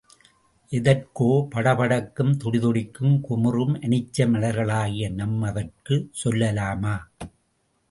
[0.71, 6.95] எதெதற்கோ படபடக்கும், துடிதுடிக்கும், குமுறும், அனிச்ச மலர்களாகிய நம்மவர்க்குச் சொல்லலாமா?